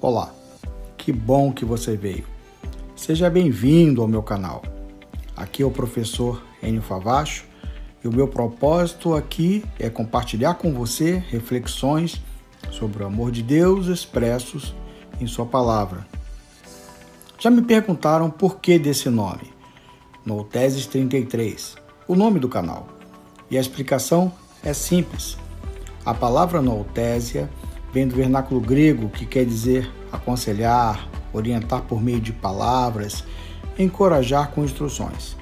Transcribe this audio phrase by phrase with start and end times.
[0.00, 0.32] Olá,
[0.96, 2.24] que bom que você veio.
[2.94, 4.62] Seja bem-vindo ao meu canal.
[5.36, 7.44] Aqui é o professor Enio Favacho
[8.04, 12.22] e o meu propósito aqui é compartilhar com você reflexões
[12.70, 14.72] sobre o amor de Deus expressos
[15.20, 16.06] em Sua palavra.
[17.36, 19.52] Já me perguntaram por que desse nome,
[20.24, 21.74] Nouteses 33,
[22.06, 22.86] o nome do canal.
[23.50, 25.36] E a explicação é simples.
[26.06, 27.50] A palavra noutésia
[27.92, 33.24] vem do vernáculo grego que quer dizer aconselhar, orientar por meio de palavras,
[33.78, 35.36] encorajar com instruções.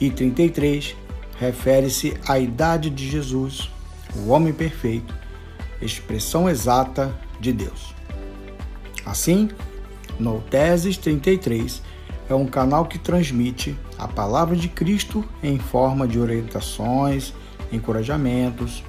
[0.00, 0.96] E 33
[1.38, 3.70] refere-se à idade de Jesus,
[4.16, 5.14] o homem perfeito,
[5.80, 7.94] expressão exata de Deus.
[9.04, 9.50] Assim,
[10.18, 11.82] no Teses 33
[12.28, 17.34] é um canal que transmite a palavra de Cristo em forma de orientações,
[17.70, 18.82] encorajamentos,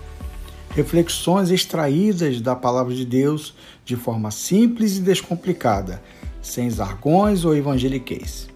[0.75, 6.03] reflexões extraídas da palavra de Deus de forma simples e descomplicada,
[6.41, 8.49] sem zargões ou evangeliquez.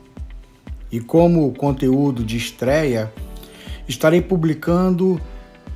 [0.92, 3.12] E como conteúdo de estreia,
[3.88, 5.20] estarei publicando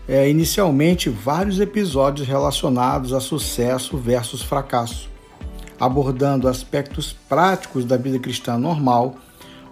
[0.06, 5.10] é, inicialmente vários episódios relacionados a sucesso versus fracasso,
[5.80, 9.16] abordando aspectos práticos da vida cristã normal,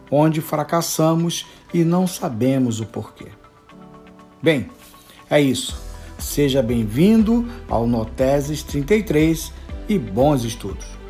[0.09, 3.27] onde fracassamos e não sabemos o porquê.
[4.41, 4.69] Bem,
[5.29, 5.90] é isso.
[6.21, 9.51] Seja bem-vindo ao Noteses 33
[9.89, 11.00] e bons estudos!